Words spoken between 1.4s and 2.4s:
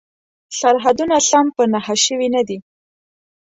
په نښه شوي